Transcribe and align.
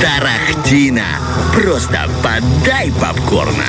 Тарахтина. 0.00 1.18
Просто 1.52 1.98
подай 2.22 2.92
попкорна. 3.00 3.64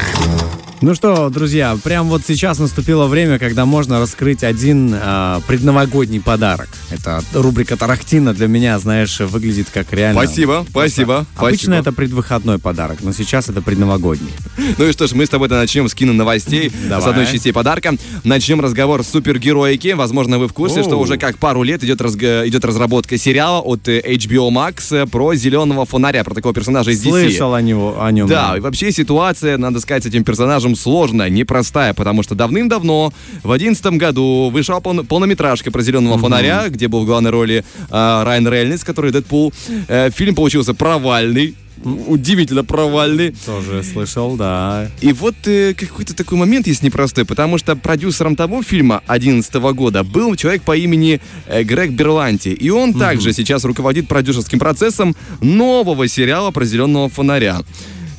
Ну 0.82 0.94
что, 0.94 1.30
друзья, 1.30 1.78
прямо 1.84 2.10
вот 2.10 2.24
сейчас 2.28 2.60
наступило 2.60 3.08
время, 3.08 3.40
когда 3.40 3.66
можно 3.66 4.00
раскрыть 4.00 4.44
один 4.44 4.94
э, 4.94 5.40
предновогодний 5.48 6.20
подарок. 6.20 6.68
Это 6.92 7.24
рубрика 7.34 7.78
Тарахтина 7.78 8.34
для 8.34 8.48
меня, 8.48 8.78
знаешь, 8.78 9.20
выглядит 9.22 9.70
как 9.74 9.94
реально. 9.94 10.22
Спасибо, 10.22 10.66
спасибо. 10.70 11.26
Обычно 11.38 11.58
спасибо. 11.58 11.76
это 11.76 11.92
предвыходной 11.94 12.60
подарок, 12.60 12.98
но 13.02 13.14
сейчас 13.14 13.48
это 13.50 13.62
предновогодний. 13.62 14.32
Ну 14.78 14.86
и 14.88 14.92
что 14.92 15.08
ж, 15.08 15.14
мы 15.14 15.26
с 15.26 15.30
тобой 15.30 15.48
начнем 15.48 15.88
с 15.88 15.96
киноновостей, 15.96 16.72
Давай. 16.90 17.04
с 17.04 17.08
одной 17.08 17.24
из 17.24 17.30
частей 17.30 17.54
подарка. 17.54 17.96
Начнем 18.26 18.60
разговор 18.60 19.04
с 19.04 19.08
супергероики. 19.08 19.94
Возможно, 19.94 20.40
вы 20.40 20.50
в 20.50 20.54
курсе, 20.54 20.84
что 20.84 20.96
Оу. 20.96 21.04
уже 21.04 21.18
как 21.18 21.38
пару 21.38 21.64
лет 21.64 21.84
идет, 21.86 22.02
разга- 22.02 22.46
идет 22.48 22.66
разработка 22.66 23.18
сериала 23.18 23.62
от 23.62 23.88
э, 23.88 24.02
HBO 24.02 24.50
Max 24.50 24.96
э, 24.96 25.06
про 25.08 25.36
зеленого 25.36 25.86
фонаря, 25.86 26.24
про 26.26 26.34
такого 26.36 26.54
персонажа 26.54 26.92
из 26.92 27.02
DC. 27.04 27.10
Слышал 27.10 27.54
о, 27.54 27.62
него, 27.62 28.04
о 28.04 28.12
нем. 28.12 28.28
Да, 28.28 28.58
и 28.58 28.60
вообще 28.60 28.92
ситуация, 28.92 29.58
надо 29.58 29.80
сказать, 29.80 30.04
с 30.04 30.08
этим 30.08 30.26
персонажем 30.26 30.65
сложная, 30.74 31.30
непростая, 31.30 31.94
потому 31.94 32.24
что 32.24 32.34
давным-давно, 32.34 33.14
в 33.44 33.52
одиннадцатом 33.52 33.98
году, 33.98 34.50
вышла 34.52 34.80
пол- 34.80 35.04
полнометражка 35.04 35.70
про 35.70 35.82
зеленого 35.84 36.18
фонаря, 36.18 36.70
где 36.70 36.88
был 36.88 37.04
в 37.04 37.06
главной 37.06 37.30
роли 37.32 37.64
э, 37.90 38.24
Райан 38.24 38.48
Рейнольдс, 38.48 38.84
который 38.86 39.12
Дэдпул. 39.12 39.54
Э, 39.90 40.10
фильм 40.12 40.34
получился 40.34 40.74
провальный, 40.74 41.56
удивительно 41.84 42.64
провальный. 42.64 43.36
Тоже 43.46 43.84
слышал, 43.84 44.36
да. 44.36 44.90
И 45.02 45.12
вот 45.14 45.36
э, 45.46 45.74
какой-то 45.74 46.16
такой 46.16 46.38
момент 46.38 46.68
есть 46.68 46.84
непростой, 46.84 47.26
потому 47.26 47.58
что 47.58 47.76
продюсером 47.76 48.36
того 48.36 48.64
фильма 48.64 49.02
2011 49.08 49.54
года 49.76 50.04
был 50.04 50.36
человек 50.36 50.64
по 50.64 50.76
имени 50.76 51.20
э, 51.48 51.64
Грег 51.64 51.92
Берланти. 51.92 52.50
И 52.50 52.70
он 52.70 52.94
также 52.94 53.34
сейчас 53.34 53.66
руководит 53.66 54.08
продюсерским 54.08 54.60
процессом 54.60 55.16
нового 55.42 56.08
сериала 56.08 56.52
про 56.52 56.66
зеленого 56.66 57.10
фонаря. 57.10 57.62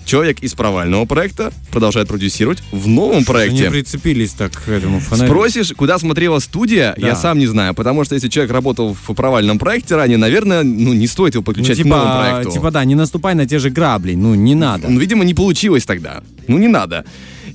Человек 0.07 0.39
из 0.41 0.55
провального 0.55 1.05
проекта 1.05 1.53
продолжает 1.73 2.07
продюсировать 2.07 2.63
в 2.71 2.87
новом 2.87 3.17
Они 3.17 3.25
проекте. 3.25 3.71
прицепились 3.71 4.31
так 4.31 4.53
к 4.53 4.69
этому 4.69 5.01
фонарю. 5.01 5.29
Спросишь, 5.29 5.73
куда 5.77 5.99
смотрела 5.99 6.39
студия, 6.39 6.95
Да. 6.97 7.09
я 7.09 7.17
сам 7.17 7.41
не 7.41 7.47
знаю, 7.49 7.75
потому 7.75 8.05
что 8.05 8.15
если 8.15 8.29
человек 8.29 8.53
работал 8.53 8.95
в 8.95 9.15
провальном 9.15 9.59
проекте 9.59 9.97
ранее, 9.97 10.17
наверное, 10.17 10.63
ну, 10.63 10.93
не 10.93 11.09
стоит 11.09 11.35
его 11.35 11.41
Ну, 11.41 11.45
подключать 11.45 11.83
к 11.83 11.85
новому 11.85 12.05
типа, 12.07 12.21
проекту. 12.31 12.53
типа, 12.53 12.71
да, 12.71 12.85
не 12.85 12.95
наступай 12.95 13.35
на 13.35 13.47
те 13.47 13.59
же 13.59 13.69
грабли, 13.71 14.15
ну, 14.15 14.37
не 14.37 14.55
надо. 14.55 14.89
Ну, 14.89 15.01
видимо, 15.01 15.25
не 15.25 15.35
получилось 15.35 15.85
тогда. 15.85 16.23
Ну, 16.47 16.57
не 16.59 16.69
надо. 16.69 17.05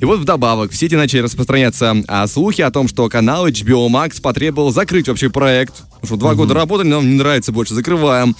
И 0.02 0.04
вот 0.06 0.20
вдобавок 0.20 0.72
в 0.72 0.76
сети 0.76 0.96
начали 0.96 1.22
распространяться 1.22 1.96
а, 2.08 2.28
слухи 2.28 2.62
о 2.62 2.72
том, 2.72 2.88
что 2.90 3.08
канал 3.08 3.48
HBO 3.48 3.88
Max 3.88 4.20
потребовал 4.20 4.72
закрыть 4.74 5.08
вообще 5.08 5.30
проект. 5.30 5.84
Что 6.04 6.18
два 6.18 6.34
года 6.36 6.54
работали, 6.56 6.88
нам 6.88 7.08
не 7.08 7.16
нравится 7.16 7.52
больше, 7.54 7.76
закрываем. 7.76 8.36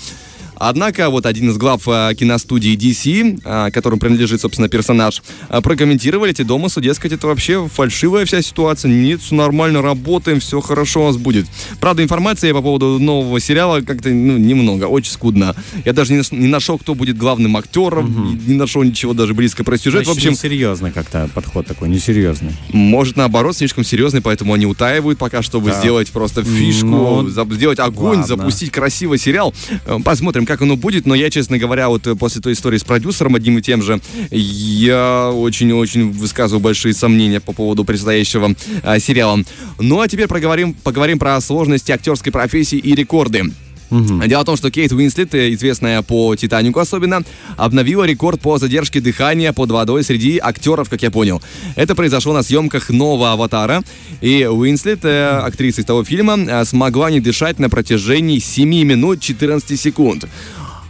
Однако 0.56 1.10
вот 1.10 1.26
один 1.26 1.50
из 1.50 1.58
глав 1.58 1.82
а, 1.88 2.14
киностудии 2.14 2.76
DC, 2.78 3.42
а, 3.46 3.72
которому 3.72 4.00
принадлежит, 4.00 4.42
собственно, 4.42 4.70
персонаж, 4.70 5.22
а, 5.50 5.62
прокомментировали 5.62 6.32
эти 6.32 6.44
домыслы, 6.44 6.82
дескать, 6.84 7.12
это 7.14 7.28
вообще 7.28 7.68
фальшивая 7.68 8.26
вся 8.26 8.42
ситуация, 8.42 8.90
нет, 8.92 9.22
все 9.22 9.36
нормально, 9.36 9.82
работаем, 9.82 10.40
все 10.40 10.62
хорошо 10.62 11.04
у 11.04 11.08
нас 11.08 11.18
будет. 11.18 11.48
Правда, 11.80 12.04
информации 12.04 12.52
по 12.52 12.62
поводу 12.62 13.00
нового 13.00 13.40
сериала 13.40 13.82
как-то, 13.82 14.10
ну, 14.10 14.38
немного, 14.38 14.86
очень 14.86 15.12
скудно. 15.12 15.56
Я 15.86 15.94
даже 15.94 16.12
не, 16.14 16.18
наш- 16.18 16.32
не 16.32 16.48
нашел, 16.48 16.78
кто 16.78 16.94
будет 16.96 17.18
главным 17.18 17.58
актером, 17.58 18.40
не 18.46 18.54
нашел 18.56 18.84
ничего 18.84 19.14
даже 19.14 19.34
близко 19.34 19.64
про 19.64 19.78
сюжет. 19.78 20.04
Значит, 20.06 20.14
в 20.14 20.18
общем, 20.18 20.32
несерьезно 20.32 20.92
как-то 20.92 21.30
подход 21.34 21.66
такой, 21.66 21.90
несерьезный. 21.90 22.52
может, 22.72 23.16
наоборот, 23.18 23.56
слишком 23.58 23.84
серьезный, 23.84 24.22
поэтому 24.22 24.54
они 24.54 24.66
утаивают 24.66 25.18
пока, 25.18 25.42
чтобы 25.42 25.70
Да. 25.72 25.80
сделать 25.80 26.10
просто 26.12 26.44
фишку, 26.44 26.86
Ну, 26.88 27.30
за- 27.30 27.46
сделать 27.52 27.80
огонь, 27.80 28.20
ладно. 28.20 28.26
запустить 28.28 28.72
красивый 28.72 29.18
сериал. 29.18 29.54
Э, 29.86 29.98
Посмотрим, 30.04 30.46
как 30.52 30.62
оно 30.64 30.76
будет. 30.76 31.06
Но 31.06 31.16
я, 31.16 31.30
честно 31.30 31.58
говоря, 31.58 31.88
вот 31.88 32.06
э, 32.08 32.16
после 32.16 32.42
той 32.42 32.54
истории 32.54 32.78
с 32.78 32.84
продюсером 32.84 33.36
одним 33.36 33.60
и 33.60 33.62
тем 33.62 33.82
же, 33.82 34.02
я 34.32 35.32
очень-очень 35.34 36.12
высказываю 36.12 36.62
большие 36.62 36.94
сомнения 36.94 37.40
по 37.40 37.54
поводу 37.54 37.86
предстоящего 37.86 38.54
э, 38.84 39.00
сериала. 39.00 39.40
Ну, 39.80 40.02
а 40.02 40.10
теперь 40.10 40.28
проговорим, 40.28 40.74
поговорим 40.74 41.20
про 41.20 41.40
сложности 41.40 41.94
актерской 41.94 42.34
профессии 42.34 42.78
и 42.78 42.96
рекорды. 42.96 43.46
Дело 43.92 44.44
в 44.44 44.46
том, 44.46 44.58
что 44.58 44.72
Кейт 44.72 44.92
Уинслет, 44.94 45.36
э, 45.36 45.54
известная 45.54 46.02
по 46.02 46.36
«Титанику» 46.36 46.80
особенно, 46.80 47.24
обновила 47.58 48.06
рекорд 48.06 48.40
по 48.40 48.58
задержке 48.58 49.02
дыхания 49.02 49.52
под 49.52 49.72
водой 49.72 50.04
среди 50.04 50.40
актеров, 50.40 50.90
как 50.90 51.02
я 51.04 51.12
понял. 51.12 51.42
Это 51.76 51.94
произошло 51.94 52.34
на 52.34 52.42
съемках 52.42 52.90
нового 52.90 53.34
«Аватара», 53.34 53.84
и 54.22 54.46
Уинслет, 54.46 55.04
э, 55.04 55.40
актриса 55.44 55.82
из 55.82 55.86
того 55.86 56.06
фильма, 56.06 56.38
э, 56.40 56.66
смогла 56.66 57.12
не 57.12 57.20
дышать 57.20 57.60
на 57.60 57.70
протяжении 57.70 58.40
7 58.40 58.84
минут 58.84 59.20
14 59.20 59.78
секунд. 59.78 60.26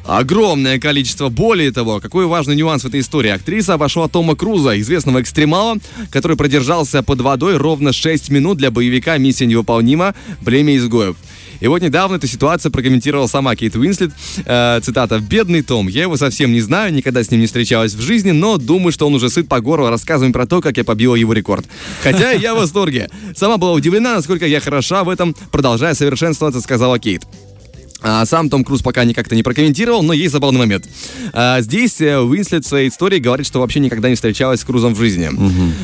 Огромное 0.06 0.80
количество. 0.80 1.30
Более 1.30 1.72
того, 1.72 2.00
какой 2.00 2.26
важный 2.26 2.56
нюанс 2.56 2.84
в 2.84 2.88
этой 2.88 3.02
истории. 3.02 3.30
Актриса 3.30 3.76
обошла 3.76 4.08
Тома 4.08 4.36
Круза, 4.36 4.80
известного 4.80 5.22
экстремала, 5.22 5.78
который 6.10 6.36
продержался 6.38 7.04
под 7.04 7.22
водой 7.22 7.58
ровно 7.58 7.94
6 7.94 8.30
минут 8.30 8.58
для 8.58 8.72
боевика 8.72 9.18
«Миссия 9.18 9.46
невыполнима. 9.46 10.16
Племя 10.44 10.76
изгоев». 10.76 11.16
И 11.62 11.68
вот 11.68 11.82
недавно 11.82 12.16
эту 12.16 12.28
ситуацию 12.28 12.72
прокомментировала 12.72 13.28
сама 13.28 13.56
Кейт 13.56 13.76
Уинслет. 13.76 14.12
Э, 14.46 14.80
цитата. 14.84 15.20
«Бедный 15.20 15.62
Том. 15.62 15.88
Я 15.88 16.04
его 16.04 16.18
совсем 16.18 16.52
не 16.52 16.62
знаю, 16.62 16.94
никогда 16.94 17.24
с 17.24 17.32
ним 17.32 17.40
не 17.40 17.48
встречалась 17.48 17.94
в 17.94 18.02
жизни, 18.02 18.32
но 18.32 18.58
думаю, 18.58 18.92
что 18.92 19.08
он 19.08 19.14
уже 19.14 19.30
сыт 19.30 19.48
по 19.48 19.62
горло 19.62 19.90
рассказами 19.90 20.32
про 20.32 20.46
то, 20.46 20.60
как 20.62 20.78
я 20.78 20.84
побила 20.84 21.16
его 21.16 21.34
рекорд. 21.34 21.66
Хотя 22.04 22.32
я 22.32 22.56
в 22.56 22.58
восторге. 22.58 23.10
Сама 23.36 23.58
была 23.58 23.74
удивлена, 23.74 24.16
насколько 24.16 24.46
я 24.46 24.60
хороша 24.60 25.04
в 25.04 25.10
этом, 25.10 25.36
продолжая 25.52 25.94
совершенствоваться, 25.94 26.62
сказала 26.62 27.00
Кейт. 27.00 27.24
А 28.02 28.26
сам 28.26 28.50
Том 28.50 28.64
Круз 28.64 28.82
пока 28.82 29.04
никак-то 29.04 29.36
не 29.36 29.44
прокомментировал, 29.44 30.02
но 30.04 30.14
есть 30.14 30.32
забавный 30.34 30.60
момент. 30.60 30.88
А, 31.34 31.62
здесь 31.62 32.02
э, 32.02 32.20
Уинслет 32.20 32.66
в 32.66 32.68
своей 32.68 32.90
истории 32.90 33.20
говорит, 33.20 33.46
что 33.46 33.60
вообще 33.60 33.80
никогда 33.80 34.10
не 34.10 34.16
встречалась 34.16 34.62
с 34.62 34.64
Крузом 34.64 34.96
в 34.96 35.00
жизни. 35.00 35.30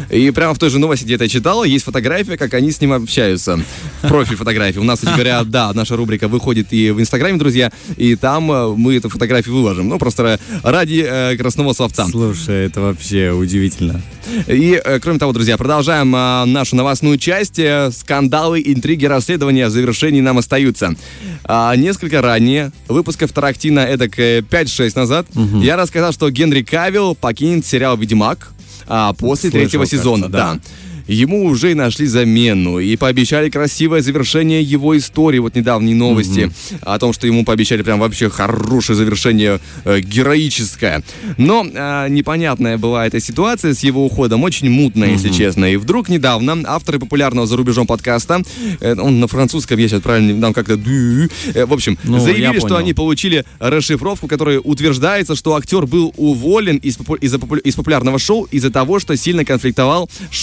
И 0.09 0.31
прямо 0.31 0.53
в 0.53 0.59
той 0.59 0.69
же 0.69 0.79
новости, 0.79 1.03
где 1.03 1.17
я 1.19 1.27
читала, 1.27 1.63
есть 1.63 1.85
фотография, 1.85 2.37
как 2.37 2.53
они 2.53 2.71
с 2.71 2.81
ним 2.81 2.93
общаются. 2.93 3.59
Профиль 4.01 4.35
фотографии. 4.35 4.79
У 4.79 4.83
нас, 4.83 4.99
кстати 4.99 5.13
говоря, 5.13 5.43
да, 5.43 5.71
наша 5.73 5.95
рубрика 5.95 6.27
выходит 6.27 6.67
и 6.71 6.91
в 6.91 6.99
Инстаграме, 6.99 7.37
друзья, 7.37 7.71
и 7.97 8.15
там 8.15 8.51
э, 8.51 8.75
мы 8.75 8.95
эту 8.95 9.09
фотографию 9.09 9.55
выложим. 9.55 9.87
Ну, 9.87 9.99
просто 9.99 10.39
ради 10.63 11.05
э, 11.07 11.37
красного 11.37 11.73
словца. 11.73 12.07
Слушай, 12.07 12.65
это 12.65 12.81
вообще 12.81 13.31
удивительно. 13.31 14.01
И, 14.47 14.81
э, 14.83 14.99
кроме 14.99 15.19
того, 15.19 15.33
друзья, 15.33 15.57
продолжаем 15.57 16.15
э, 16.15 16.45
нашу 16.45 16.75
новостную 16.75 17.17
часть. 17.17 17.59
Э, 17.59 17.91
скандалы, 17.91 18.61
интриги, 18.65 19.05
расследования 19.05 19.67
в 19.67 19.71
завершении 19.71 20.21
нам 20.21 20.37
остаются. 20.37 20.95
А, 21.43 21.75
несколько 22.07 22.21
ранее, 22.21 22.71
выпусков 22.87 23.31
Тарактина 23.33 23.79
эдак 23.81 24.17
э, 24.17 24.39
5-6 24.39 24.91
назад, 24.95 25.27
я 25.61 25.75
рассказал, 25.75 26.13
что 26.13 26.29
Генри 26.29 26.61
Кавилл 26.61 27.15
покинет 27.15 27.65
сериал 27.65 27.97
«Ведьмак» 27.97 28.53
а, 28.87 29.11
после 29.13 29.49
Слышал, 29.49 29.59
третьего 29.59 29.85
сезона. 29.85 30.29
кажется, 30.29 30.37
да. 30.37 30.53
да. 30.53 30.61
Ему 31.07 31.45
уже 31.45 31.71
и 31.71 31.73
нашли 31.73 32.05
замену, 32.05 32.79
и 32.79 32.95
пообещали 32.95 33.49
красивое 33.49 34.01
завершение 34.01 34.61
его 34.61 34.97
истории. 34.97 35.39
Вот 35.39 35.55
недавние 35.55 35.95
новости 35.95 36.51
о 36.81 36.99
том, 36.99 37.13
что 37.13 37.27
ему 37.27 37.45
пообещали 37.45 37.81
прям 37.81 37.99
вообще 37.99 38.29
хорошее 38.29 38.95
завершение, 38.97 39.59
э, 39.85 39.99
героическое. 40.01 41.03
Но 41.37 41.65
э, 41.65 42.07
непонятная 42.09 42.77
была 42.77 43.07
эта 43.07 43.19
ситуация 43.19 43.73
с 43.73 43.83
его 43.83 44.05
уходом, 44.05 44.43
очень 44.43 44.69
мутная, 44.69 45.11
если 45.11 45.29
честно. 45.29 45.65
И 45.71 45.77
вдруг 45.77 46.09
недавно 46.09 46.57
авторы 46.65 46.99
популярного 46.99 47.47
за 47.47 47.57
рубежом 47.57 47.87
подкаста, 47.87 48.41
э, 48.79 48.95
он 48.99 49.19
на 49.19 49.27
французском, 49.27 49.79
я 49.79 49.87
сейчас 49.87 50.01
правильно, 50.01 50.35
нам 50.35 50.53
как-то... 50.53 50.73
э, 50.73 51.65
в 51.65 51.73
общем, 51.73 51.97
Ну, 52.03 52.19
заявили, 52.19 52.59
что 52.59 52.77
они 52.77 52.93
получили 52.93 53.45
расшифровку, 53.59 54.27
которая 54.27 54.59
утверждается, 54.59 55.35
что 55.35 55.55
актер 55.55 55.85
был 55.85 56.13
уволен 56.17 56.77
из, 56.77 56.97
попу- 56.97 57.17
попу- 57.37 57.57
из 57.57 57.75
популярного 57.75 58.19
шоу 58.19 58.43
из-за 58.51 58.71
того, 58.71 58.99
что 58.99 59.15
сильно 59.15 59.45
конфликтовал 59.45 60.09
с 60.31 60.35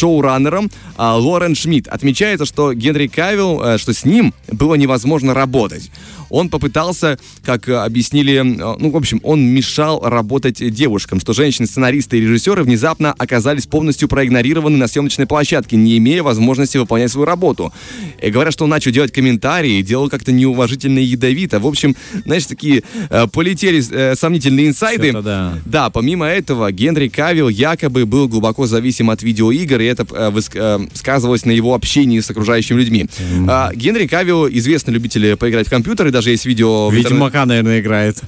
шоураннером 0.54 0.70
а, 0.96 1.16
Лорен 1.16 1.54
Шмидт. 1.54 1.88
Отмечается, 1.88 2.46
что 2.46 2.72
Генри 2.72 3.06
Кавилл, 3.08 3.62
э, 3.62 3.78
что 3.78 3.92
с 3.92 4.04
ним 4.04 4.32
было 4.48 4.74
невозможно 4.74 5.34
работать. 5.34 5.90
Он 6.34 6.48
попытался, 6.48 7.16
как 7.44 7.68
э, 7.68 7.74
объяснили, 7.76 8.34
э, 8.34 8.42
ну, 8.42 8.90
в 8.90 8.96
общем, 8.96 9.20
он 9.22 9.40
мешал 9.46 10.00
работать 10.02 10.58
девушкам, 10.74 11.20
что 11.20 11.32
женщины-сценаристы 11.32 12.18
и 12.18 12.20
режиссеры 12.22 12.64
внезапно 12.64 13.12
оказались 13.12 13.66
полностью 13.66 14.08
проигнорированы 14.08 14.76
на 14.76 14.88
съемочной 14.88 15.26
площадке, 15.26 15.76
не 15.76 15.96
имея 15.98 16.24
возможности 16.24 16.76
выполнять 16.76 17.12
свою 17.12 17.24
работу. 17.24 17.72
И 18.20 18.30
говорят, 18.30 18.52
что 18.52 18.64
он 18.64 18.70
начал 18.70 18.90
делать 18.90 19.12
комментарии, 19.12 19.80
делал 19.82 20.10
как-то 20.10 20.32
неуважительно 20.32 20.98
и 20.98 21.04
ядовито. 21.04 21.60
В 21.60 21.66
общем, 21.68 21.94
знаешь, 22.24 22.46
такие 22.46 22.82
э, 23.10 23.26
полетели 23.28 23.80
э, 23.90 24.16
сомнительные 24.16 24.66
инсайды. 24.68 25.12
Да. 25.12 25.58
Да, 25.64 25.90
помимо 25.90 26.26
этого, 26.26 26.72
Генри 26.72 27.08
Кавилл 27.08 27.48
якобы 27.48 28.06
был 28.06 28.26
глубоко 28.28 28.66
зависим 28.66 29.10
от 29.10 29.22
видеоигр, 29.22 29.80
и 29.80 29.84
это 29.84 30.02
э, 30.10 30.30
выс- 30.30 30.50
э, 30.54 30.88
сказывалось 30.94 31.44
на 31.44 31.52
его 31.52 31.74
общении 31.74 32.18
с 32.18 32.28
окружающими 32.28 32.78
людьми. 32.80 33.06
А, 33.48 33.70
Генри 33.74 34.06
Кавилл 34.06 34.48
известный 34.48 34.94
любитель 34.94 35.36
поиграть 35.36 35.68
в 35.68 35.70
компьютер 35.70 36.08
и 36.08 36.10
даже 36.10 36.23
даже 36.24 36.30
есть 36.30 36.46
видео... 36.46 36.88
Ведьмака, 36.90 37.44
наверное, 37.44 37.80
играет. 37.80 38.22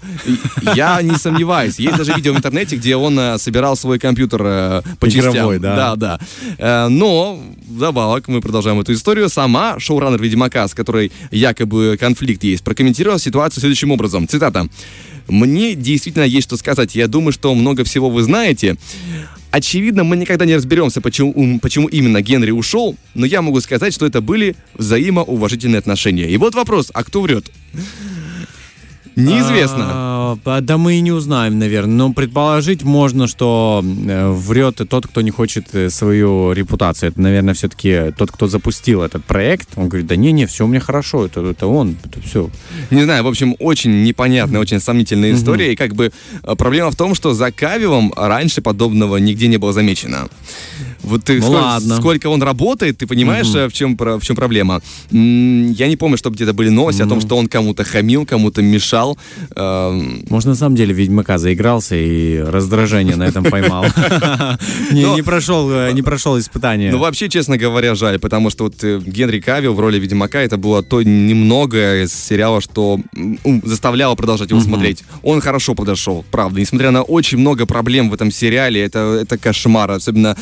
Я 0.75 1.01
не 1.01 1.17
сомневаюсь. 1.17 1.79
Есть 1.79 1.97
даже 1.97 2.13
видео 2.13 2.35
в 2.35 2.37
интернете, 2.37 2.77
где 2.77 2.95
он 2.95 3.19
э, 3.19 3.39
собирал 3.39 3.75
свой 3.75 3.99
компьютер 3.99 4.43
э, 4.45 4.83
по 5.01 5.09
частям. 5.09 5.33
Игровой, 5.33 5.59
да. 5.59 5.77
Да, 5.77 5.97
да. 5.97 6.21
Э, 6.59 6.89
но, 6.89 7.41
вдобавок, 7.67 8.29
мы 8.29 8.43
продолжаем 8.43 8.79
эту 8.81 8.93
историю. 8.93 9.31
Сама 9.31 9.81
шоураннер 9.81 10.21
Ведьмака, 10.21 10.69
с 10.69 10.75
которой 10.75 11.11
якобы 11.31 11.97
конфликт 11.99 12.45
есть, 12.45 12.63
прокомментировала 12.65 13.19
ситуацию 13.19 13.61
следующим 13.61 13.91
образом. 13.93 14.29
Цитата. 14.29 14.69
«Мне 15.29 15.75
действительно 15.75 16.25
есть 16.25 16.47
что 16.47 16.57
сказать. 16.57 16.95
Я 16.95 17.09
думаю, 17.09 17.33
что 17.33 17.55
много 17.55 17.83
всего 17.83 18.11
вы 18.11 18.23
знаете. 18.23 18.77
Очевидно, 19.51 20.05
мы 20.05 20.17
никогда 20.17 20.45
не 20.45 20.55
разберемся, 20.55 21.01
почему, 21.01 21.59
почему 21.61 21.89
именно 21.89 22.21
Генри 22.21 22.51
ушел, 22.51 22.97
но 23.15 23.27
я 23.27 23.43
могу 23.43 23.61
сказать, 23.61 23.95
что 23.95 24.07
это 24.07 24.21
были 24.21 24.57
взаимоуважительные 24.75 25.79
отношения. 25.79 26.29
И 26.29 26.37
вот 26.37 26.55
вопрос, 26.55 26.91
а 26.93 27.05
кто 27.05 27.23
врет? 27.23 27.51
Неизвестно. 29.17 29.85
А, 30.45 30.61
да 30.61 30.77
мы 30.77 30.97
и 30.97 31.01
не 31.01 31.11
узнаем, 31.11 31.59
наверное. 31.59 31.95
Но 31.95 32.13
предположить 32.13 32.83
можно, 32.83 33.27
что 33.27 33.83
э, 33.83 34.31
врет 34.31 34.81
тот, 34.89 35.07
кто 35.07 35.23
не 35.23 35.31
хочет 35.31 35.75
э, 35.75 35.89
свою 35.89 36.53
репутацию. 36.53 37.11
Это, 37.11 37.21
наверное, 37.21 37.55
все-таки 37.55 38.13
тот, 38.17 38.31
кто 38.31 38.47
запустил 38.47 39.03
этот 39.03 39.25
проект. 39.25 39.71
Он 39.77 39.89
говорит, 39.89 40.07
да 40.07 40.17
не-не, 40.17 40.47
все 40.47 40.65
у 40.65 40.69
меня 40.69 40.81
хорошо, 40.81 41.25
это, 41.25 41.41
это 41.41 41.67
он, 41.67 41.97
это 42.05 42.21
все. 42.21 42.51
Не 42.91 43.05
знаю, 43.05 43.25
в 43.25 43.29
общем, 43.29 43.57
очень 43.59 44.05
непонятная, 44.05 44.61
очень 44.61 44.81
сомнительная 44.81 45.33
история. 45.33 45.73
И 45.73 45.77
как 45.77 45.95
бы 45.95 46.13
э, 46.43 46.55
проблема 46.55 46.91
в 46.91 46.97
том, 46.97 47.15
что 47.15 47.33
за 47.33 47.51
Кавиевым 47.51 48.13
раньше 48.15 48.61
подобного 48.61 49.17
нигде 49.17 49.49
не 49.49 49.57
было 49.57 49.73
замечено. 49.73 50.29
Вот 51.03 51.25
ты 51.25 51.37
Ну 51.37 51.43
сколько, 51.43 51.63
ладно. 51.63 51.97
сколько 51.97 52.27
он 52.29 52.43
работает, 52.43 52.99
ты 52.99 53.07
понимаешь, 53.07 53.55
э, 53.55 53.69
в 53.69 53.73
чем, 53.73 53.97
в 53.97 54.21
чем 54.23 54.37
проблема. 54.37 54.81
Я 55.11 55.89
не 55.89 55.97
помню, 55.97 56.17
чтобы 56.17 56.37
где-то 56.37 56.53
были 56.53 56.69
новости 56.69 57.03
о 57.03 57.07
том, 57.07 57.21
что 57.21 57.37
он 57.37 57.47
кому-то 57.49 57.85
хамил, 57.85 58.27
кому-то 58.27 58.63
мешал. 58.63 59.19
Эм, 59.55 60.25
Может, 60.29 60.49
на 60.49 60.55
самом 60.55 60.77
деле 60.77 60.93
Ведьмака 60.95 61.39
заигрался 61.39 61.97
и 61.97 62.39
раздражение 62.39 63.17
на 63.17 63.25
этом 63.25 63.45
поймал. 63.45 63.85
Не 64.93 65.23
прошел, 65.23 65.71
э, 65.71 65.93
не 65.93 66.03
прошел 66.03 66.39
испытание. 66.39 66.91
Ну, 66.93 66.99
вообще, 66.99 67.29
честно 67.29 67.57
говоря, 67.57 67.95
жаль, 67.95 68.19
потому 68.19 68.51
что 68.51 68.65
вот 68.65 68.83
э, 68.83 69.01
Генри 69.05 69.41
Кавилл 69.41 69.75
в 69.75 69.81
роли 69.81 69.99
Ведьмака, 69.99 70.41
это 70.41 70.57
было 70.57 70.83
то 70.83 71.03
немногое 71.03 72.05
из 72.05 72.13
сериала, 72.13 72.61
что 72.61 73.01
заставляло 73.65 74.15
продолжать 74.15 74.51
его 74.51 74.61
смотреть. 74.61 75.05
Он 75.23 75.41
хорошо 75.41 75.75
подошел, 75.75 76.25
правда. 76.31 76.61
Несмотря 76.61 76.91
на 76.91 77.03
очень 77.03 77.39
много 77.39 77.67
проблем 77.67 78.11
в 78.11 78.15
этом 78.15 78.31
сериале, 78.31 78.83
это, 78.83 79.19
это 79.23 79.39
кошмар. 79.39 79.91
Особенно 79.91 80.37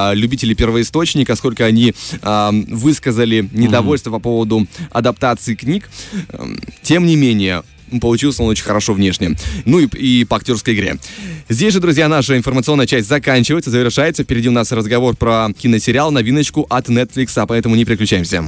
а, 0.00 0.14
любители 0.14 0.54
первоисточника, 0.54 1.36
сколько 1.36 1.64
они 1.64 1.94
а, 2.22 2.52
высказали 2.52 3.48
недовольство 3.52 4.10
по 4.10 4.18
поводу 4.18 4.66
адаптации 4.90 5.54
книг. 5.54 5.88
Эм, 6.32 6.60
Тем 6.82 7.06
не 7.06 7.16
менее, 7.16 7.62
Получился 8.00 8.42
он 8.42 8.50
очень 8.50 8.64
хорошо 8.64 8.94
внешне. 8.94 9.36
Ну 9.64 9.80
и, 9.80 9.86
и 9.86 10.24
по 10.24 10.36
актерской 10.36 10.74
игре. 10.74 10.98
Здесь 11.48 11.72
же, 11.72 11.80
друзья, 11.80 12.06
наша 12.08 12.36
информационная 12.36 12.86
часть 12.86 13.08
заканчивается, 13.08 13.70
завершается. 13.70 14.22
Впереди 14.22 14.48
у 14.48 14.52
нас 14.52 14.70
разговор 14.70 15.16
про 15.16 15.48
киносериал, 15.58 16.12
новиночку 16.12 16.66
от 16.70 16.88
Netflix, 16.88 17.32
а 17.36 17.46
поэтому 17.46 17.74
не 17.74 17.84
переключаемся. 17.84 18.44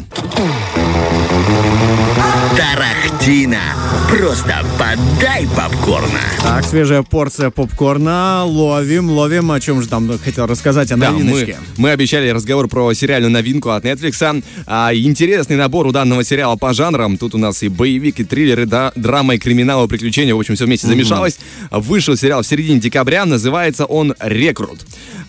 Тарахтина. 2.73 3.61
Просто 4.09 4.65
подай 4.79 5.47
попкорна. 5.55 6.21
Так, 6.43 6.65
свежая 6.65 7.03
порция 7.03 7.51
попкорна. 7.51 8.45
Ловим, 8.47 9.11
ловим. 9.11 9.51
О 9.53 9.61
чем 9.61 9.83
же 9.83 9.89
там 9.89 10.11
хотел 10.19 10.47
рассказать? 10.47 10.91
О 10.91 10.97
Да, 10.97 11.11
мы, 11.11 11.19
новиночке. 11.25 11.57
мы 11.77 11.91
обещали 11.91 12.31
разговор 12.31 12.69
про 12.69 12.93
сериальную 12.95 13.31
новинку 13.31 13.71
от 13.71 13.85
Netflix. 13.85 14.43
А, 14.67 14.95
интересный 14.95 15.57
набор 15.57 15.87
у 15.87 15.93
данного 15.93 16.25
сериала 16.25 16.57
по 16.57 16.73
жанрам. 16.73 17.19
Тут 17.19 17.35
у 17.35 17.39
нас 17.39 17.63
и 17.63 17.69
боевик, 17.69 18.21
и 18.21 18.25
триллер, 18.25 18.61
и 18.61 18.65
да- 18.65 18.93
драма, 18.97 19.35
и 19.35 19.39
криминал, 19.39 19.85
и 19.85 19.89
приключения. 19.89 20.35
В 20.35 20.39
общем, 20.39 20.55
все 20.55 20.65
вместе 20.65 20.87
замешалось. 20.87 21.39
Вышел 21.71 22.17
сериал 22.17 22.41
в 22.43 22.47
середине 22.47 22.81
декабря. 22.81 23.27
Называется 23.27 23.85
он 23.85 24.15
«Рекрут». 24.19 24.81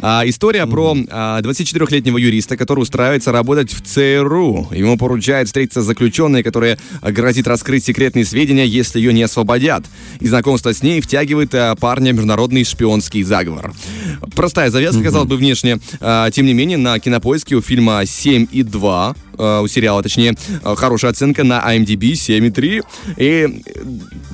А, 0.05 0.23
история 0.25 0.67
про 0.67 0.97
а, 1.09 1.39
24-летнего 1.39 2.17
юриста, 2.17 2.57
который 2.57 2.81
устраивается 2.81 3.31
работать 3.31 3.71
в 3.71 3.81
ЦРУ. 3.81 4.67
Ему 4.71 4.97
поручают 4.97 5.47
встретиться 5.47 5.81
с 5.81 5.85
заключенной, 5.85 6.43
которая 6.43 6.77
грозит 7.01 7.47
раскрыть 7.47 7.85
секретные 7.85 8.25
сведения, 8.25 8.65
если 8.65 8.99
ее 8.99 9.13
не 9.13 9.23
освободят. 9.23 9.85
И 10.19 10.27
знакомство 10.27 10.73
с 10.73 10.83
ней 10.83 10.99
втягивает 10.99 11.55
а, 11.55 11.73
парня 11.75 12.11
в 12.11 12.15
международный 12.15 12.65
шпионский 12.65 13.23
заговор. 13.23 13.71
Простая 14.35 14.69
завязка, 14.69 15.01
казалось 15.01 15.29
бы, 15.29 15.37
внешне. 15.37 15.79
А, 16.01 16.29
тем 16.31 16.47
не 16.47 16.53
менее, 16.53 16.77
на 16.77 16.99
кинопоиске 16.99 17.55
у 17.55 17.61
фильма 17.61 18.05
7 18.05 18.47
и 18.51 18.61
2 18.63 19.15
э, 19.37 19.61
у 19.61 19.67
сериала, 19.67 20.01
точнее, 20.03 20.35
э, 20.63 20.75
хорошая 20.75 21.11
оценка 21.11 21.43
на 21.43 21.59
IMDb 21.75 22.11
7,3. 22.13 22.83
И 23.17 23.25
э, 23.25 23.49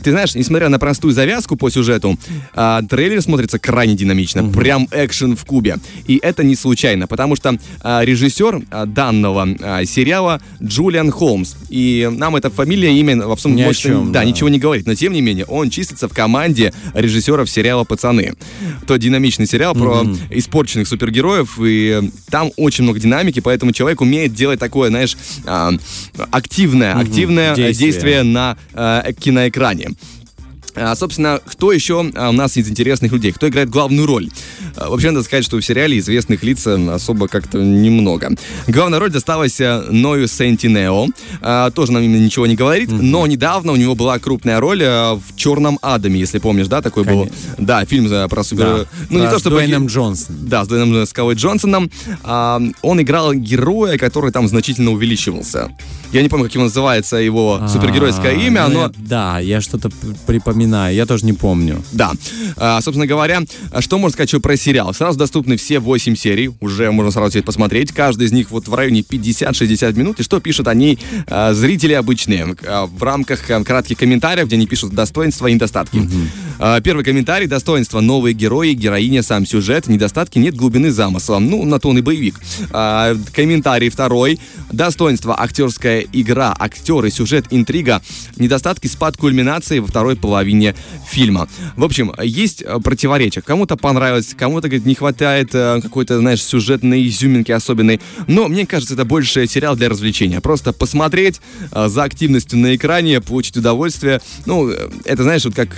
ты 0.04 0.12
знаешь, 0.12 0.36
несмотря 0.36 0.70
на 0.70 0.80
простую 0.80 1.14
завязку 1.14 1.56
по 1.56 1.70
сюжету, 1.70 2.18
э, 2.54 2.82
трейлер 2.90 3.22
смотрится 3.22 3.60
крайне 3.60 3.96
динамично. 3.96 4.50
Прям 4.50 4.88
экшен 4.92 5.36
в 5.36 5.46
кубе. 5.46 5.78
И 6.08 6.20
это 6.22 6.44
не 6.44 6.56
случайно, 6.56 7.08
потому 7.08 7.36
что 7.36 7.58
э, 7.84 8.00
режиссер 8.04 8.62
э, 8.72 8.86
данного 8.86 9.48
э, 9.48 9.86
сериала 9.86 10.42
Джулиан 10.62 11.12
Холмс. 11.12 11.56
И 11.70 12.10
нам 12.12 12.36
эта 12.36 12.50
фамилия, 12.50 12.98
имя 12.98 13.28
во 13.28 13.36
всем 13.36 13.56
Ни 13.56 13.64
может, 13.64 13.82
чем, 13.82 14.12
да, 14.12 14.20
да. 14.20 14.26
ничего 14.26 14.50
не 14.50 14.60
говорит. 14.60 14.88
Но 14.88 14.96
тем 14.96 15.14
не 15.14 15.22
менее, 15.22 15.46
он 15.46 15.70
числится 15.70 16.08
в 16.08 16.14
команде 16.14 16.74
режиссеров 16.94 17.50
сериала 17.50 17.84
«Пацаны». 17.84 18.34
Тот 18.88 19.00
динамичный 19.00 19.48
сериал 19.48 19.76
про 19.76 20.06
испорченных 20.30 20.88
супергероев, 20.88 21.60
и 21.62 22.12
там 22.30 22.52
очень 22.58 22.84
много 22.84 23.00
динамики, 23.00 23.40
поэтому 23.40 23.72
человек 23.72 24.02
умеет 24.02 24.34
делать 24.34 24.60
такое, 24.60 24.89
знаешь, 24.90 25.18
а, 25.46 25.72
активное, 26.32 26.96
активное 26.96 27.54
э, 27.54 27.56
Действие. 27.56 27.92
действие 27.92 28.24
на 28.24 28.58
э, 28.74 29.14
киноэкране. 29.20 29.92
А, 30.76 30.96
собственно, 30.96 31.40
кто 31.46 31.72
еще 31.72 32.10
а, 32.16 32.30
у 32.30 32.32
нас 32.32 32.58
из 32.58 32.70
интересных 32.70 33.12
людей? 33.12 33.32
Кто 33.32 33.48
играет 33.48 33.70
главную 33.70 34.06
роль? 34.08 34.30
А, 34.76 34.90
Вообще, 34.90 35.12
надо 35.12 35.24
сказать, 35.26 35.44
что 35.46 35.58
в 35.58 35.62
сериале 35.62 35.98
известных 36.00 36.44
лиц 36.44 36.66
э, 36.68 36.90
особо 36.92 37.28
как-то 37.28 37.58
немного. 37.60 38.32
Главная 38.68 39.00
роль 39.00 39.12
досталась 39.12 39.60
э, 39.60 39.82
Ною 39.90 40.28
Сентинео. 40.28 41.08
А, 41.42 41.72
Тоже 41.72 41.92
нам 41.92 42.04
именно 42.04 42.24
ничего 42.24 42.48
не 42.48 42.56
говорит, 42.56 42.92
но 42.92 43.26
недавно 43.28 43.72
у 43.72 43.76
него 43.76 43.96
была 43.96 44.20
крупная 44.20 44.60
роль 44.60 44.82
э, 44.84 45.14
в 45.14 45.36
«Черном 45.36 45.80
Адаме», 45.82 46.20
если 46.20 46.40
помнишь, 46.40 46.68
да, 46.68 46.82
такой 46.82 47.04
был? 47.04 47.26
Конечно. 47.28 47.36
Да, 47.58 47.86
фильм 47.86 48.30
про 48.30 48.44
супер... 48.44 48.64
Да. 48.66 48.86
Ну, 49.10 49.20
не 49.20 49.26
Да, 49.26 49.32
то 49.32 49.38
с 49.38 49.42
чтобы... 49.42 49.58
Дуэйном 49.58 49.88
Джонсоном. 49.88 50.48
Да, 50.48 50.66
с 50.66 50.68
Дуэйном 50.68 51.06
Скалой 51.06 51.36
Джонсоном. 51.36 51.92
А, 52.24 52.62
он 52.82 53.02
играл 53.02 53.34
героя, 53.34 53.98
который 53.98 54.32
там 54.32 54.48
значительно 54.48 54.92
увеличивался. 54.92 55.70
Я 56.12 56.24
не 56.24 56.30
помню, 56.30 56.46
как 56.46 56.56
его 56.56 56.64
называется 56.64 57.18
его 57.18 57.62
супергеройское 57.68 58.32
А, 58.32 58.34
имя, 58.34 58.68
ну, 58.68 58.82
но... 58.88 58.92
Да, 58.98 59.40
я 59.40 59.62
что-то 59.62 59.90
п- 59.90 59.96
припоминаю. 60.60 60.96
Я 60.96 61.06
тоже 61.06 61.26
не 61.26 61.34
помню. 61.34 61.82
Да. 61.92 62.12
А, 62.58 62.82
собственно 62.82 63.08
говоря, 63.08 63.42
а 63.72 63.82
что 63.82 63.98
можно 63.98 64.14
сказать 64.14 64.30
еще 64.30 64.40
про 64.40 64.58
сериал? 64.58 64.94
Сразу 64.94 65.18
доступны 65.18 65.58
все 65.58 65.80
8 65.80 66.16
серий, 66.16 66.52
уже 66.60 66.92
можно 66.92 67.12
сразу 67.12 67.32
все 67.32 67.40
это 67.40 67.46
посмотреть. 67.46 67.92
Каждый 67.92 68.28
из 68.28 68.32
них 68.32 68.52
вот 68.52 68.68
в 68.68 68.74
районе 68.74 69.02
50-60 69.02 69.98
минут. 69.98 70.20
И 70.20 70.24
что 70.24 70.40
пишут 70.40 70.68
они, 70.68 71.00
а, 71.28 71.54
зрители 71.54 71.94
обычные, 71.94 72.56
а, 72.68 72.86
в 72.88 73.02
рамках 73.04 73.50
а, 73.50 73.64
кратких 73.64 73.98
комментариев, 73.98 74.48
где 74.48 74.56
они 74.58 74.68
пишут 74.68 74.94
достоинства 74.94 75.48
и 75.48 75.54
недостатки. 75.54 76.02
А, 76.60 76.82
Первый 76.82 77.06
комментарий. 77.06 77.48
Достоинства. 77.48 78.02
Новые 78.02 78.34
герои, 78.34 78.74
героиня, 78.74 79.24
сам 79.24 79.46
сюжет. 79.46 79.88
Недостатки. 79.88 80.40
Нет 80.40 80.56
глубины 80.56 80.92
замысла. 80.92 81.40
Ну, 81.40 81.64
на 81.64 81.80
то 81.80 81.90
он 81.90 81.98
и 81.98 82.02
боевик. 82.02 82.36
А, 82.72 83.16
Комментарий 83.34 83.90
второй. 83.90 84.40
Достоинства. 84.72 85.40
Актерская 85.40 86.06
игра, 86.12 86.54
актеры, 86.58 87.12
сюжет, 87.12 87.46
интрига. 87.52 88.02
Недостатки. 88.36 88.88
Спад 88.88 89.16
кульминации 89.16 89.80
во 89.80 89.88
второй 89.88 90.18
половине 90.18 90.49
фильма. 91.08 91.48
В 91.76 91.84
общем, 91.84 92.14
есть 92.22 92.62
э, 92.62 92.80
противоречия. 92.80 93.42
Кому-то 93.42 93.76
понравилось, 93.76 94.36
кому-то, 94.38 94.68
говорит, 94.68 94.86
не 94.86 94.96
хватает 94.96 95.50
э, 95.54 95.80
какой-то, 95.82 96.20
знаешь, 96.20 96.44
сюжетной 96.44 97.08
изюминки 97.08 97.52
особенной. 97.52 98.00
Но 98.28 98.48
мне 98.48 98.66
кажется, 98.66 98.94
это 98.94 99.06
больше 99.06 99.48
сериал 99.48 99.76
для 99.76 99.90
развлечения. 99.90 100.42
Просто 100.42 100.74
посмотреть 100.74 101.42
э, 101.72 101.88
за 101.88 102.04
активностью 102.04 102.60
на 102.60 102.76
экране, 102.76 103.22
получить 103.22 103.58
удовольствие. 103.58 104.22
Ну, 104.46 104.70
это, 105.06 105.24
знаешь, 105.24 105.46
вот 105.46 105.56
как 105.56 105.78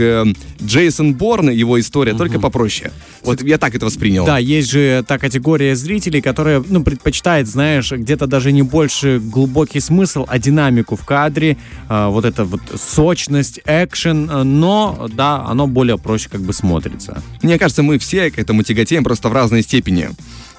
Джейсон 0.62 1.14
Борн, 1.14 1.50
его 1.50 1.80
история, 1.80 2.14
только 2.14 2.40
попроще. 2.40 2.92
Вот 3.24 3.42
я 3.44 3.58
так 3.58 3.76
это 3.76 3.86
воспринял. 3.86 4.26
Да, 4.26 4.38
есть 4.38 4.72
же 4.72 5.04
та 5.08 5.18
категория 5.18 5.76
зрителей, 5.76 6.22
которая, 6.22 6.64
ну, 6.68 6.84
предпочитает, 6.84 7.48
знаешь, 7.48 7.92
где-то 7.92 8.28
даже 8.28 8.52
не 8.52 8.62
больше 8.64 9.20
глубокий 9.20 9.80
смысл, 9.80 10.26
а 10.28 10.40
динамику 10.40 10.96
в 10.96 11.06
кадре, 11.06 11.58
а, 11.88 12.10
вот 12.10 12.26
эта 12.26 12.46
вот 12.46 12.62
сочность, 12.76 13.60
экшен, 13.66 14.60
но, 14.62 15.10
да, 15.12 15.44
оно 15.48 15.66
более 15.68 15.98
проще 15.98 16.30
как 16.30 16.42
бы 16.42 16.54
смотрится. 16.54 17.24
Мне 17.42 17.58
кажется, 17.58 17.82
мы 17.82 17.98
все 17.98 18.30
к 18.30 18.38
этому 18.38 18.62
тяготеем 18.64 19.04
просто 19.04 19.28
в 19.30 19.34
разной 19.34 19.64
степени. 19.64 20.10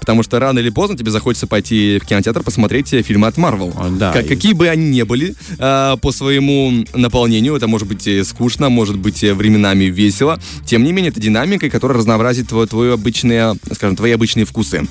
Потому 0.01 0.25
что 0.25 0.41
рано 0.41 0.59
или 0.59 0.71
поздно 0.71 0.97
тебе 0.99 1.13
захочется 1.13 1.47
пойти 1.47 2.01
в 2.03 2.07
кинотеатр 2.07 2.43
посмотреть 2.43 2.93
э, 2.93 3.03
фильмы 3.03 3.29
от 3.29 3.37
Марвел. 3.37 3.73
А, 3.77 3.89
да, 3.89 4.13
Как- 4.13 4.25
и- 4.25 4.29
Какие 4.29 4.53
бы 4.53 4.69
они 4.69 4.91
ни 4.91 5.03
были 5.03 5.37
э, 5.59 5.97
по 6.03 6.11
своему 6.11 6.85
наполнению, 6.93 7.55
это 7.55 7.69
может 7.69 7.87
быть 7.87 8.09
э, 8.09 8.25
скучно, 8.25 8.69
может 8.69 8.99
быть 8.99 9.23
э, 9.23 9.33
временами 9.33 9.85
весело. 9.85 10.41
Тем 10.67 10.83
не 10.83 10.91
менее, 10.93 11.11
это 11.13 11.21
динамика, 11.21 11.71
которая 11.71 11.99
разнообразит 11.99 12.49
твой, 12.49 12.67
твои 12.67 12.91
обычные, 12.91 13.55
скажем, 13.73 13.95
твои 13.95 14.11
обычные 14.11 14.45
вкусы. 14.45 14.83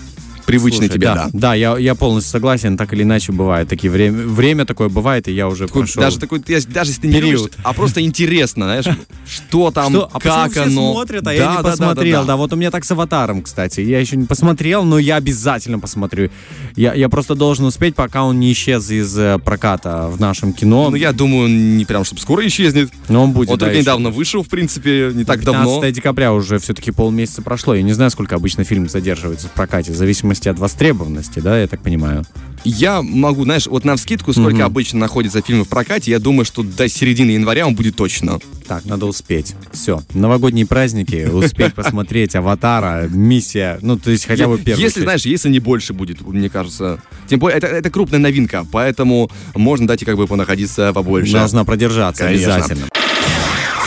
Привычный 0.52 0.88
Слушай, 0.88 0.94
тебе, 0.94 1.08
да. 1.08 1.16
да. 1.16 1.30
Да, 1.34 1.54
я, 1.54 1.78
я 1.78 1.96
полностью 1.96 2.32
согласен, 2.32 2.78
так 2.78 2.94
или 2.94 3.04
иначе 3.04 3.32
бывает. 3.32 3.68
Такие 3.68 3.90
время, 3.92 4.24
время 4.28 4.66
такое 4.66 4.90
бывает, 4.90 5.28
и 5.28 5.32
я 5.34 5.48
уже 5.48 5.68
Такой- 5.68 5.84
прошел. 5.84 6.02
Даже 6.02 6.20
такой, 6.20 6.42
я- 6.48 6.60
даже 6.68 6.92
если 6.92 7.02
ты 7.02 7.08
не 7.08 7.14
период. 7.16 7.42
любишь, 7.44 7.58
а 7.64 7.74
просто 7.74 8.02
интересно, 8.02 8.66
знаешь, 8.66 8.86
что 9.28 9.72
там, 9.72 9.92
Что? 9.92 10.10
А 10.14 10.20
как 10.20 10.52
все 10.52 10.64
оно. 10.64 10.92
смотрят, 10.94 11.22
а 11.22 11.26
Да, 11.26 11.32
я 11.32 11.40
не 11.40 11.46
да, 11.46 11.56
да, 11.58 11.64
да, 11.64 11.70
посмотрел. 11.72 12.22
Да, 12.22 12.28
да. 12.28 12.36
вот 12.38 12.54
у 12.54 12.56
меня 12.56 12.72
так 12.72 12.84
с 12.86 12.92
«Аватаром», 12.92 13.42
кстати. 13.42 13.82
Я 13.82 14.00
еще 14.00 14.18
не 14.18 14.26
посмотрел, 14.26 14.84
но 14.84 15.00
я 15.00 15.16
обязательно 15.18 15.80
посмотрю. 15.80 16.30
Я, 16.76 16.94
я 16.94 17.10
просто 17.10 17.36
должен 17.36 17.66
успеть, 17.66 17.96
пока 17.96 18.24
он 18.24 18.40
не 18.40 18.52
исчез 18.54 18.90
из 18.92 19.18
э, 19.18 19.40
проката 19.44 20.08
в 20.10 20.20
нашем 20.20 20.54
кино. 20.54 20.90
Ну, 20.90 20.96
я 20.96 21.12
думаю, 21.14 21.46
он 21.46 21.78
не 21.78 21.86
прям, 21.86 22.04
чтобы 22.04 22.22
скоро 22.22 22.46
исчезнет. 22.48 22.90
Но 23.10 23.24
он 23.24 23.32
будет, 23.32 23.50
Он 23.50 23.58
да, 23.58 23.66
только 23.66 23.78
еще. 23.78 23.82
недавно 23.84 24.10
вышел, 24.10 24.44
в 24.44 24.48
принципе, 24.50 25.12
не 25.14 25.24
так 25.24 25.40
15 25.40 25.66
давно. 25.66 25.90
декабря 25.90 26.34
уже 26.34 26.60
все-таки 26.60 26.92
полмесяца 26.92 27.42
прошло. 27.42 27.74
Я 27.76 27.84
не 27.84 27.94
знаю, 27.94 28.12
сколько 28.12 28.36
обычно 28.36 28.64
фильм 28.64 28.90
задерживается 28.90 29.48
в 29.48 29.52
прокате, 29.52 29.92
в 29.92 29.96
зависимости 29.96 30.41
от 30.50 30.60
востребованности, 30.60 31.40
да, 31.40 31.60
я 31.60 31.68
так 31.68 31.82
понимаю. 31.82 32.26
Я 32.64 33.02
могу, 33.02 33.44
знаешь, 33.44 33.66
вот 33.66 33.86
на 33.86 33.96
вскидку, 33.96 34.34
сколько 34.34 34.58
Мгм. 34.58 34.66
обычно 34.66 35.00
находится 35.00 35.42
фильмы 35.42 35.64
в 35.64 35.68
прокате, 35.68 36.12
я 36.12 36.20
думаю, 36.20 36.46
что 36.46 36.62
до 36.62 36.88
середины 36.88 37.32
января 37.32 37.66
он 37.66 37.74
будет 37.74 37.96
точно. 37.96 38.40
Так, 38.68 38.86
надо 38.86 39.08
успеть. 39.08 39.56
Все. 39.72 40.04
Новогодние 40.14 40.68
праздники, 40.68 41.28
успеть 41.32 41.74
посмотреть 41.74 42.36
«Аватара», 42.36 43.08
«Миссия», 43.10 43.80
ну, 43.82 43.98
то 43.98 44.12
есть 44.12 44.26
хотя 44.26 44.48
бы 44.48 44.58
первую 44.60 44.84
Если, 44.84 45.02
знаешь, 45.02 45.26
если 45.26 45.50
не 45.50 45.60
больше 45.60 45.94
будет, 45.94 46.22
мне 46.22 46.50
кажется. 46.50 47.02
Тем 47.28 47.40
более, 47.40 47.58
это, 47.58 47.68
это 47.68 47.90
крупная 47.90 48.20
новинка, 48.20 48.66
поэтому 48.72 49.32
можно 49.56 49.88
дать 49.88 50.04
и 50.04 50.06
как 50.06 50.18
бы 50.18 50.28
понаходиться 50.28 50.94
побольше. 50.94 51.34
Должна 51.34 51.64
продержаться 51.64 52.26
Конечно. 52.26 52.56
обязательно. 52.56 52.88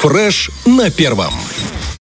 Фреш 0.01 0.51
на 0.67 0.91
первом. 0.91 1.33